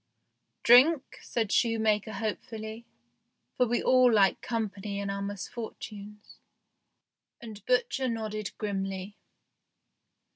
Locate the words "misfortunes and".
5.21-7.63